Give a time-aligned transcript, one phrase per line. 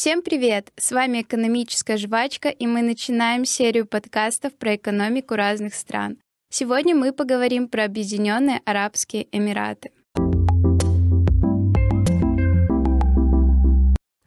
[0.00, 0.72] Всем привет!
[0.78, 6.16] С вами «Экономическая жвачка» и мы начинаем серию подкастов про экономику разных стран.
[6.48, 9.90] Сегодня мы поговорим про Объединенные Арабские Эмираты.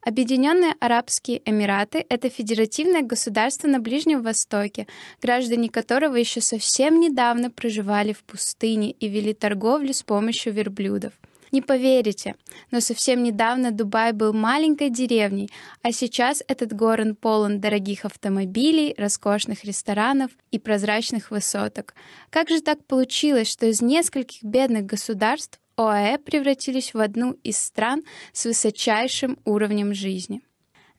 [0.05, 4.85] Объединенные Арабские Эмираты— это федеративное государство на Ближнем Востоке,
[5.21, 11.13] граждане которого еще совсем недавно проживали в пустыне и вели торговлю с помощью верблюдов—
[11.53, 12.33] не поверите,
[12.71, 15.51] но совсем недавно Дубай был маленькой деревней,
[15.83, 21.93] а сейчас этот город полон дорогих автомобилей, роскошных ресторанов и прозрачных высоток.
[22.31, 28.03] Как же так получилось, что из нескольких бедных государств ОАЭ превратились в одну из стран
[28.31, 30.41] с высочайшим уровнем жизни?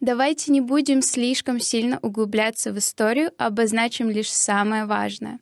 [0.00, 5.38] Давайте не будем слишком сильно углубляться в историю, обозначим лишь самое важное.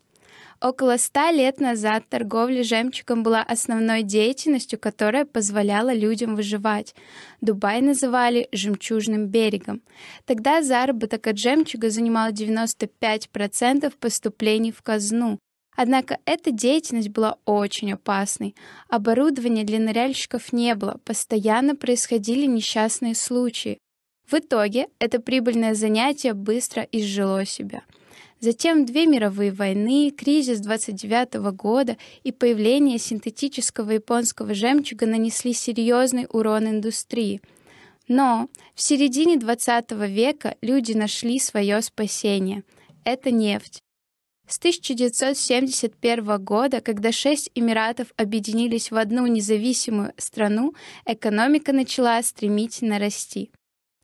[0.61, 6.95] Около ста лет назад торговля жемчугом была основной деятельностью, которая позволяла людям выживать.
[7.41, 9.83] Дубай называли «жемчужным берегом».
[10.25, 15.41] Тогда заработок от жемчуга занимал 95% поступлений в казну.
[15.75, 18.55] Однако эта деятельность была очень опасной.
[18.89, 23.79] Оборудования для ныряльщиков не было, постоянно происходили несчастные случаи.
[24.29, 27.83] В итоге это прибыльное занятие быстро изжило себя—
[28.43, 36.67] Затем две мировые войны, кризис 29 года и появление синтетического японского жемчуга нанесли серьезный урон
[36.67, 37.41] индустрии.
[38.09, 42.65] Но в середине 20 века люди нашли свое спасение.
[43.05, 43.79] Это нефть.
[44.53, 50.75] С 1971 года, когда шесть эмиратов объединились в одну независимую страну,
[51.07, 53.51] экономика начала стремительно расти.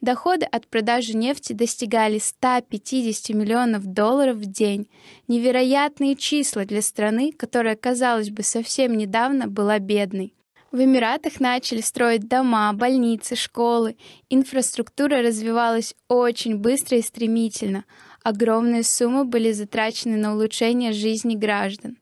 [0.00, 4.88] Доходы от продажи нефти достигали 150 миллионов долларов в день.
[5.26, 10.32] Невероятные числа для страны, которая, казалось бы, совсем недавно была бедной.
[10.70, 13.96] В Эмиратах начали строить дома, больницы, школы.
[14.28, 17.86] Инфраструктура развивалась очень быстро и стремительно.
[18.22, 21.96] Огромные суммы были затрачены на улучшение жизни граждан.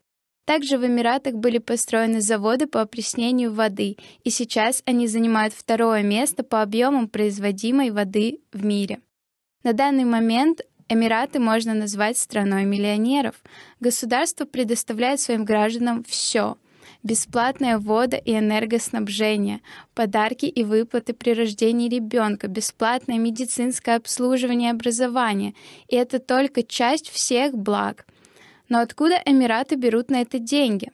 [0.46, 6.42] Также в Эмиратах были построены заводы по опреснению воды, и сейчас они занимают второе место
[6.42, 8.98] по объемам производимой воды в мире.
[9.62, 13.36] На данный момент Эмираты можно назвать страной миллионеров.
[13.78, 16.58] Государство предоставляет своим гражданам все—
[17.06, 19.60] бесплатная вода и энергоснабжение,
[19.94, 25.54] подарки и выплаты при рождении ребенка, бесплатное медицинское обслуживание и образование.
[25.88, 28.06] И это только часть всех благ—
[28.68, 30.90] но откуда Эмираты берут на это деньги?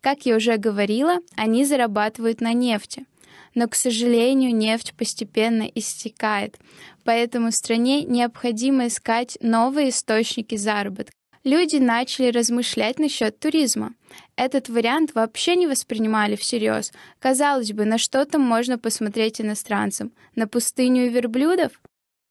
[0.00, 3.06] Как я уже говорила, они зарабатывают на нефти.
[3.54, 6.58] Но, к сожалению, нефть постепенно истекает,
[7.02, 11.12] поэтому стране необходимо искать новые источники заработка.
[11.44, 13.94] Люди начали размышлять насчет туризма.
[14.36, 16.92] Этот вариант вообще не воспринимали всерьез.
[17.18, 20.12] Казалось бы, на что там можно посмотреть иностранцам?
[20.34, 21.80] На пустыню верблюдов?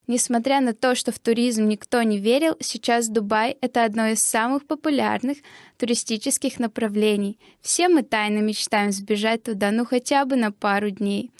[0.07, 4.65] Несмотря на то, что в туризм никто не верил, сейчас Дубай— это одно из самых
[4.65, 5.39] популярных
[5.77, 7.37] туристических направлений.
[7.61, 11.31] Все мы тайно мечтаем сбежать туда, ну хотя бы на пару дней.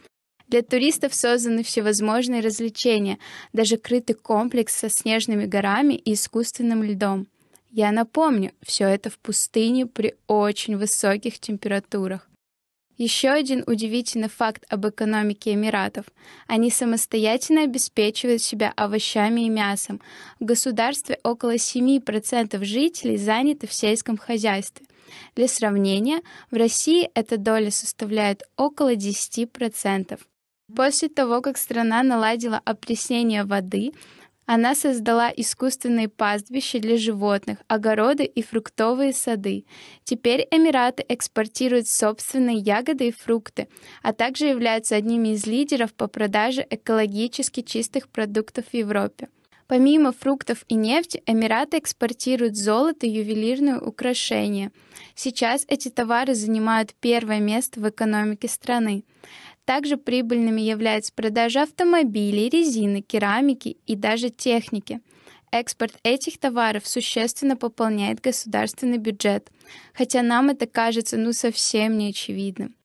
[0.50, 3.20] Для туристов созданы всевозможные развлечения,
[3.54, 7.28] даже крытый комплекс со снежными горами и искусственным льдом.
[7.70, 12.28] Я напомню, все это в пустыне при очень высоких температурах.
[12.98, 16.06] Еще один удивительный факт об экономике Эмиратов.
[16.48, 20.02] Они самостоятельно обеспечивают себя овощами и мясом.
[20.40, 24.88] В государстве около 7% жителей заняты в сельском хозяйстве.
[25.36, 30.20] Для сравнения, в России эта доля составляет около 10%.
[30.76, 33.94] После того, как страна наладила опреснение воды,
[34.48, 39.66] она создала искусственные пастбища для животных, огороды и фруктовые сады.
[40.06, 43.68] Теперь Эмираты экспортируют собственные ягоды и фрукты,
[44.02, 49.28] а также являются одними из лидеров по продаже экологически чистых продуктов в Европе.
[49.68, 54.72] Помимо фруктов и нефти, Эмираты экспортируют золото и ювелирные украшения.
[55.14, 59.04] Сейчас эти товары занимают первое место в экономике страны.
[59.68, 65.02] Также прибыльными являются продажа автомобилей, резины, керамики и даже техники.
[65.52, 69.52] Экспорт этих товаров существенно пополняет государственный бюджет,
[69.94, 72.78] хотя нам это кажется ну совсем неочевидным.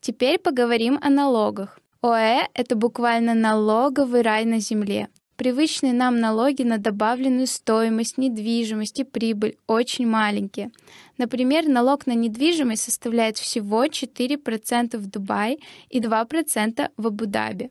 [0.00, 1.80] Теперь поговорим о налогах.
[2.00, 5.10] ОЭ— это буквально налоговый рай на земле.
[5.36, 10.70] Привычные нам налоги на добавленную стоимость, недвижимость и прибыль очень маленькие.
[11.18, 15.58] Например, налог на недвижимость составляет всего 4% в Дубае
[15.90, 17.70] и 2% в Абу-Даби.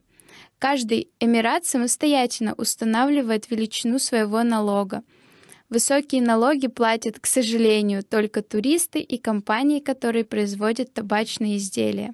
[0.59, 5.01] Каждый Эмират самостоятельно устанавливает величину своего налога.
[5.69, 12.13] Высокие налоги платят, к сожалению, только туристы и компании, которые производят табачные изделия.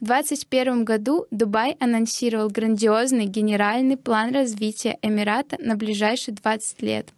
[0.00, 7.12] В 2021 году Дубай анонсировал грандиозный генеральный план развития Эмирата на ближайшие 20 лет.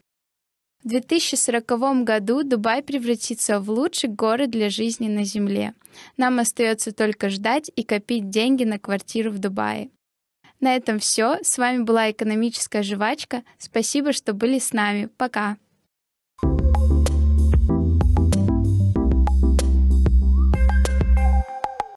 [0.84, 5.74] В 2040 году Дубай превратится в лучший город для жизни на Земле.
[6.16, 9.90] Нам остается только ждать и копить деньги на квартиру в Дубае.
[10.60, 11.38] На этом все.
[11.42, 13.42] С вами была экономическая жвачка.
[13.58, 15.08] Спасибо, что были с нами.
[15.16, 15.56] Пока.